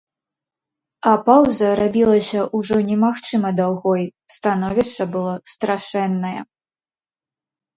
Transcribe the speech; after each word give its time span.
А 1.09 1.11
паўза 1.27 1.69
рабілася 1.79 2.41
ўжо 2.59 2.77
немагчыма 2.89 3.49
даўгой, 3.59 4.03
становішча 4.37 5.03
было 5.17 5.33
страшэннае. 5.55 6.37